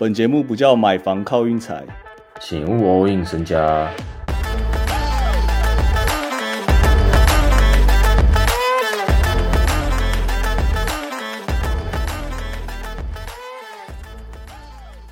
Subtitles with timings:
[0.00, 1.84] 本节目不叫买房靠运财，
[2.40, 3.92] 请勿 all in 身家。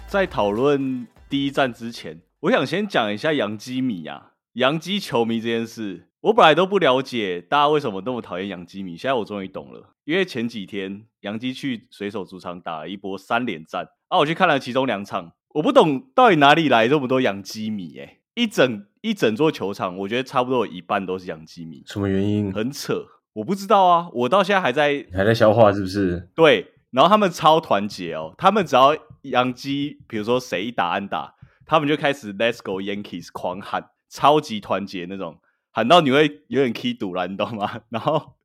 [0.06, 6.06] 在讨论第一站之前，我想先讲一下杨基米啊，杨基球迷这件事。
[6.26, 9.94] 我本来都不了解大家为什么那么讨厌杨基米，现在我终于懂了。
[10.04, 22.52] 因为前几天杨基去水手主场打了一波三连战，啊，我去看了其中两场，我不懂到底哪里来这么多杨基米，哎，一整一整座球场，我觉得差不多有一半都是杨基米，什么原因？
[22.52, 26.28] 很扯，我不知道啊，我到现在还在还在消化是不是？
[26.34, 31.34] 对，然后他们超团结哦，他们只要杨基，比如说谁一打安打，
[31.64, 35.38] 他们就开始 Let's go Yankees 狂喊，超级团结那种。
[35.76, 37.82] 喊到你会有点气堵了，你懂吗？
[37.90, 38.36] 然后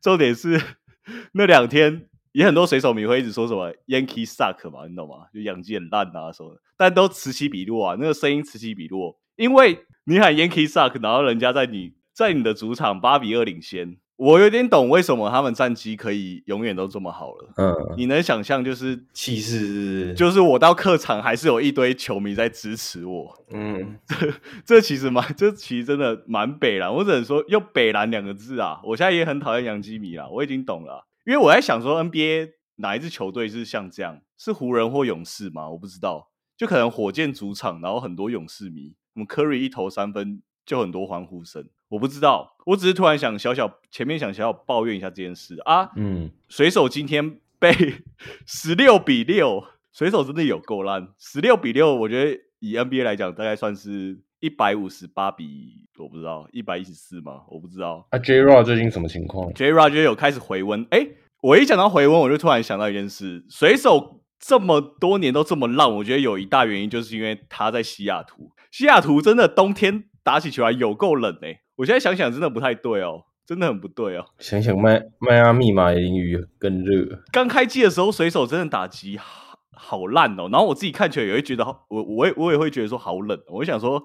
[0.00, 0.62] 重点是
[1.34, 5.26] 那两天也很多水手迷会一直说什么 Yankee suck 嘛，你懂吗？
[5.34, 13.96] 就养鸡很烂啊什么，但都此起彼落啊，那个声音此起彼落，因为你喊 Yankee suck，然后人家在你在你的主场八比二领先。
[14.16, 17.52] 我有点懂为什么他们战绩可以永远都这么好了。
[17.56, 23.44] 嗯，你能想象就是气势，就是我到客场还是有一堆球迷在支持我。
[23.50, 24.32] 嗯，这
[24.64, 26.92] 这其实蛮，这其实真的蛮北蓝。
[26.92, 28.80] 我只能说用北蓝两个字啊。
[28.84, 31.06] 我现在也很讨厌杨基米啊，我已经懂了。
[31.26, 35.68] 因为我在想说 NBA 哪一支球队是像这样，是湖人或勇士吗？
[35.68, 41.64] 我不知道，就可能火箭主场，然后很多勇士迷，我们 Curry 一投三分就很多欢呼声。
[41.88, 45.92] 我不知道，我只是突然想小小前面想小小抱怨一下这件事啊。
[45.96, 47.72] 嗯，水手今天被
[48.44, 51.08] 十六比六，水手真的有够烂。
[51.16, 57.42] 十六比六，我觉得以 NBA 来讲，大概算是一百五十八比我不知道一百一十四吗？
[57.48, 58.06] 我不知道。
[58.10, 60.84] 啊，J Rod 最近什么情况？J Rod 觉得有开始回温。
[60.90, 61.06] 哎，
[61.40, 68.50] 我一讲到回温，我就突然想到一件事：水手这么多年都这么烂，我觉得有一大原因就是因为他在西雅图。
[68.72, 71.60] 西雅图真的冬天打起球来有够冷哎。
[71.76, 74.26] 我现在想想，真的不太对哦，真的很不对哦。
[74.40, 77.22] 想想迈迈阿密马淋雨更热。
[77.30, 80.48] 刚开机的时候，水手真的打击好好烂哦。
[80.50, 83.40] 然后我自己看起来也会觉得，我我也我也会觉得说好冷。
[83.46, 84.02] 我想说，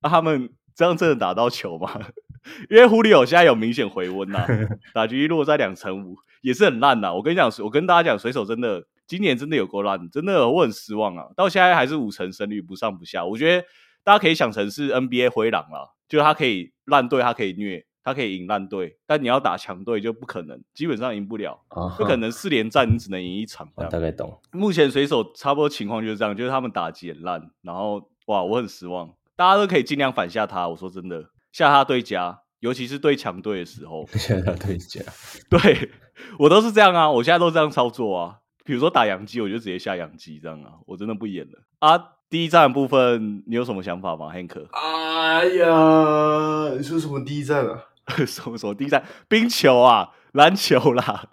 [0.00, 2.00] 他们这样真的打到球吗？
[2.70, 4.46] 因为狐狸有现在有明显回温呐，
[4.94, 7.12] 打击落在两成五，也是很烂呐。
[7.12, 11.24] 我跟你讲，我跟大家讲，水手真的今年真的有够烂，真的我很失望啊。
[11.34, 13.24] 到现在还是五成胜率，不上不下。
[13.24, 13.66] 我觉得
[14.04, 15.96] 大家可以想成是 NBA 灰狼了。
[16.06, 21.58] 就他可以烂队，他可以虐，他可以赢烂队，但你要打强队就不可能，基本上赢不了，
[21.96, 23.66] 不可能四连战你只能赢一场。
[23.74, 24.38] 我大概懂。
[24.52, 29.12] 目前水手差不多情况就是这样，就是他们打击很烂，然后哇，我很失望。
[29.34, 35.00] 大家都可以尽量反下他，我说真的，下他对家，尤其是对强队的时候， 下他对家。
[35.48, 35.90] 对
[36.38, 38.40] 我都是这样啊，我现在都这样操作啊。
[38.64, 42.10] 比如说打洋基，我就直接下洋基这样啊，我真的不演了啊。
[42.30, 44.66] 第一站部分，你有什么想法吗，Hank？
[44.72, 47.84] 哎呀，你说什么第一站啊？
[48.26, 49.04] 什么什么第一站？
[49.28, 51.28] 冰球啊，篮球啦。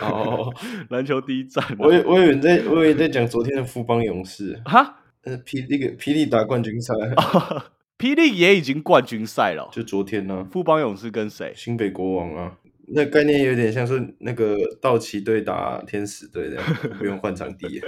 [0.00, 0.52] 哦，
[0.90, 1.64] 篮球第一站。
[1.78, 4.60] 我我以为在，我以为在讲昨天的富邦勇士。
[4.64, 4.96] 哈？
[5.24, 6.94] 呃，霹那个霹雳打冠军赛，
[7.98, 9.68] 霹雳也已经冠军赛了。
[9.70, 10.46] 就昨天呢？
[10.50, 11.52] 富邦勇士跟谁？
[11.54, 12.52] 新北国王啊。
[12.90, 16.62] 那概念有点像是那个道奇队打天使队的，
[16.98, 17.80] 不用换场地。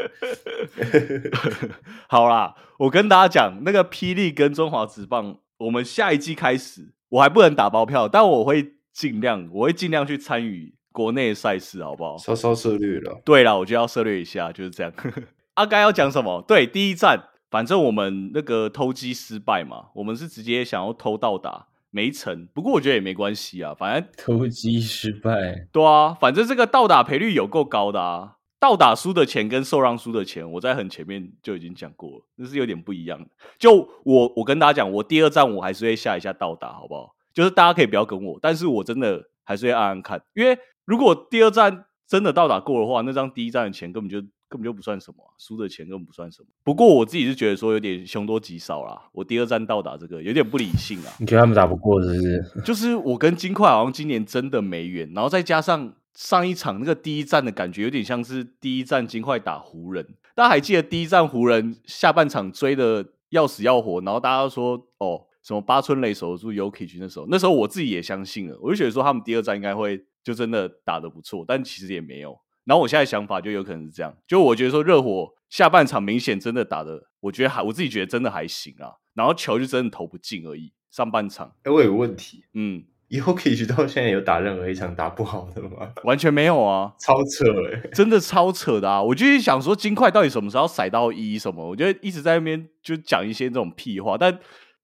[2.09, 12.19] 好啦，我跟大家讲，那个霹雳跟中华职棒，我们下一季开始，我还不能打包票，但我会尽量，我会尽量去参与国内赛事，好不好？
[12.19, 13.23] 稍稍涉略了。
[13.25, 14.93] 对了，我就要涉略一下，就是这样。
[15.55, 16.45] 阿该要讲什么？
[16.47, 21.69] 对，第一站，反正我们那个偷鸡失败嘛，我们是直接想要偷到打。
[21.91, 25.67] 没成，不过我觉得也没关系啊，反正 投机失败。
[25.73, 33.29] 对啊，反正这个倒打赔率有够高的啊，倒打输的钱跟受让输的钱，我在很前面就已经讲过了，那是有点不一样的。
[33.59, 37.15] 就我我跟大家讲，我第二站我还是会下一下倒打，好不好？
[37.35, 44.27] 就是大家可以不要跟我，但是我真的还是会暗暗看，因为如果第二站真的倒打过的话，那张第一站的钱根本就。
[44.51, 46.49] 根本就不算什么，输的钱根本不算什么。
[46.65, 49.09] 不过我自己是觉得说有点凶多吉少啦。
[49.13, 51.13] 我第二站到达这个有点不理性啊。
[51.21, 52.63] 你觉得他们打不过是不是？
[52.65, 60.05] 就是我跟金块好像今年真的没缘，然后再加上上一场那个第一站的感觉有点像是第一站金块打湖人。
[60.35, 72.37] 大家还记得第一站湖人下半场追的要死要活，然后大家说哦什么八村垒守住 Yuki 那时候，那时候我自己也相信了，我就觉得说他们第二站应该会就真的打的不错，但其实也没有。
[72.65, 79.01] 然后我现在想法就有可能是这样，就我觉得说热火下半场明显真的打的，我觉得还我自己觉得真的还行啊。
[79.15, 80.73] 然后球就真的投不进而已。
[80.91, 85.93] 上半场，哎，我有个问题，嗯，Yoki 到现在有打任何一场打不好的吗？
[86.03, 89.01] 完全没有啊，超扯哎， 真的超扯的啊！
[89.03, 91.69] 我就是想说，金块到底什么时候塞到一什么？
[91.69, 94.37] 我觉得一直在那边就讲一些这种屁话，但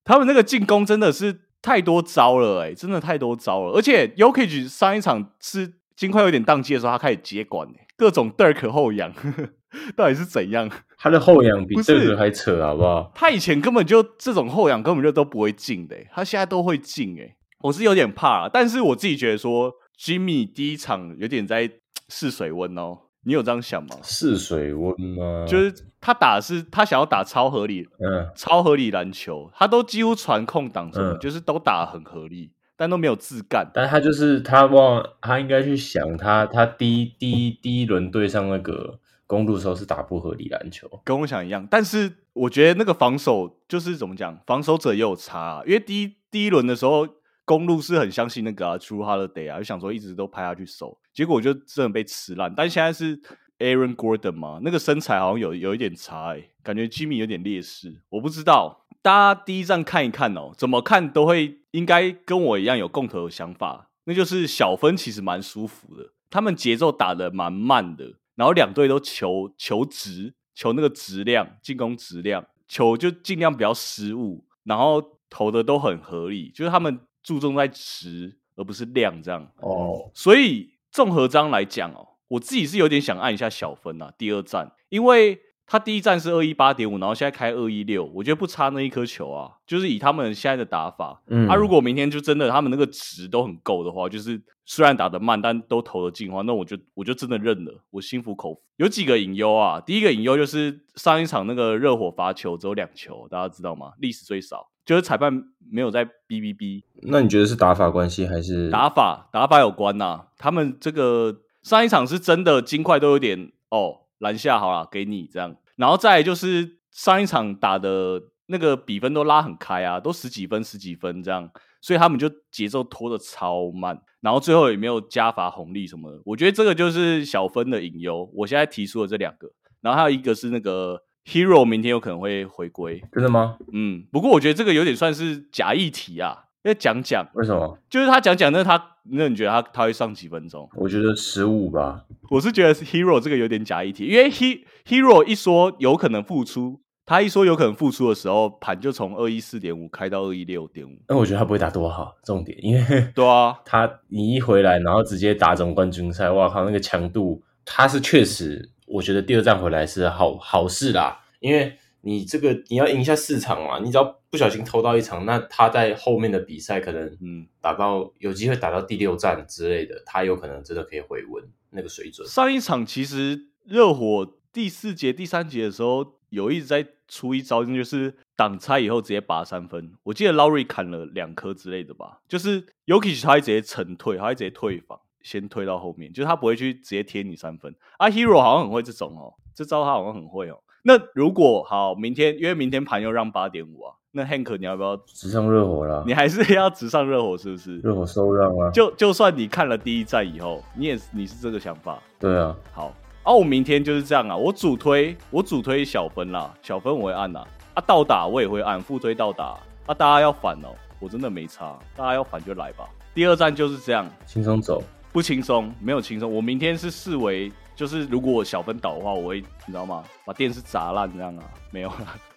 [0.04, 3.72] 他们那个进攻真的是太多招了哎，真的太多招了。
[3.72, 7.66] 而且 Yoki 上一场是金块有点宕机的时候，他开始接管
[7.96, 9.12] 各种 Dirk 后仰，
[9.96, 10.70] 到底是怎样？
[10.98, 13.10] 他的后仰比 Dirk 还扯，好不好？
[13.14, 17.36] 他以前根本就这种后仰根本就都不会进的，他现在都会进哎。
[17.60, 21.68] 我是有点怕，但是我自己觉得说，Jimmy 第一场有点在
[22.08, 22.98] 试水温哦。
[23.24, 23.96] 你有这样想吗？
[24.04, 25.44] 试水温吗？
[25.48, 33.70] 就是他打是，他想要打超合理，嗯，超合理篮球，他都几乎传控挡什么，就是都打很合理，但都没有自干。
[33.72, 41.66] 但他就是他忘，他应该去想他他第一第一第一轮对上那个公路的时候是打不合理篮球，跟我想一样。
[41.70, 47.08] 但是我觉得那个防守就是怎么讲，防守者也有差，因为第一第一轮的时候。
[47.48, 52.52] 公路是很相信那个啊，True Holiday 啊，就想说一直都拍下去守，结果就真的被吃烂。
[52.52, 53.16] 但现在是
[53.60, 58.02] Aaron Gordon 嘛，那个身材好像有有一点差哎，感觉 Jimmy 有点劣势。
[58.08, 75.00] 我不知道，大家第一站看一看哦，怎么看都会应该跟我一样有共同的想法，那就是小分其实蛮舒服的，他们节奏打得蛮慢的，然后两队都求求值，求那个质量，进攻质量，球就尽量不要失误，然后
[75.30, 76.98] 投的都很合理，就是他们。
[77.22, 80.08] 注重在值而不是量，这样哦。
[80.14, 84.12] 所以综合章来讲哦，我自己是有点想按一下小分啊。
[84.16, 85.36] 第二站，因为
[85.66, 89.50] 他第一站是二一八点五，然后现在开二一六，我觉得不差那一颗球啊。
[89.66, 98.62] 就是以他们现在的打法，嗯，啊，如果明天就真的他们那个值都很够的话，就是虽然打得慢，但都投得进的话，那我就我就真的认了，我心服口服。
[98.76, 103.92] 有几个隐忧啊，第一个隐忧就是上一场那个热火罚球只有两球，大家知道吗？
[103.98, 104.68] 历史最少。
[104.84, 110.26] 就是裁判没有在哔哔哔，那你觉得是打法关系还是打法打法有关呐？
[110.38, 128.30] 他们这个上一场是真的金块都有点哦篮下好了给你这样，然后再就是上一场打的那个比分都拉很开啊，都十几分十几分这样，所以他们就节奏拖的超慢，然后最后也没有加罚红利什么的，我觉得这个就是小分的隐忧。
[128.34, 131.02] 我现在提出了这两个，然后还有一个是那个。
[131.28, 133.58] Hero 明天有可能会回归，真的吗？
[133.72, 137.26] 嗯，不过我觉得这个有点算是假议题啊，要讲讲。
[137.34, 137.78] 为什么？
[137.88, 140.68] 就是他讲讲，那他那你觉得他他会上几分钟？
[140.74, 142.04] 我觉得十五吧。
[142.30, 150.90] 我是觉得 Hero 这个有点假议题，因为 He Hero 一说有可能复出，他一说有可能复出的时候，盘就从二一四点五开到二一六点五。
[151.08, 152.84] 那我觉得他不会打多好，重点，因为
[153.14, 158.70] 对啊， 他你一回来，然后直接打总冠军赛，哇靠，那个强度，他是确实。
[158.86, 172.26] 我觉得第二站回来是好好事啦，因为你这个你要赢下四场嘛，你只要不小心偷到一场，那他在后面的比赛可能嗯打到有机会打到第六战之类的，他有可能真的可以回温那个水准。
[172.28, 179.92] 上一场其实热火第四节、第三节的时候有一直在出一招，就是挡拆以后直接拔三分。
[180.04, 185.00] 我记得 Laurie 砍了两颗之类的吧，就是 Yuki 他会直接沉退，他会直接退防。
[185.22, 187.74] 先推到后面，就是他不会去直接贴你三分。
[187.98, 190.60] 啊，Hero 好像很会这种哦，这招他好像很会哦。
[190.88, 196.04] 那如果好，明天因为明天盘又让八点五啊，那 Hank 你要不要直上热火了？
[196.06, 197.78] 你还是要直上热火是不是？
[197.80, 198.70] 热火收让啊？
[198.70, 201.98] 就就算你看了第一站以后，你也你是这个想法？
[202.20, 202.56] 对啊。
[202.72, 202.94] 好，
[203.24, 207.40] 啊，我明天就是这样啊，我主推我主推小分啦，小分我会按呐，
[207.74, 210.68] 啊，倒打我也会按，副推倒打，啊，大家要反哦，
[211.00, 212.88] 我真的没差，大家要反就来吧。
[213.12, 214.80] 第二站就是这样，轻松走。
[215.12, 216.32] 不轻松，没有轻松。
[216.32, 220.02] 我明天是视为，就是如果我小分倒的话，我会你知道吗？
[220.24, 221.44] 把电视砸烂这样啊？
[221.70, 221.92] 没有，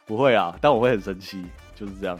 [0.05, 1.43] 不会啊，但我会很生气，
[1.73, 2.19] 就是这样。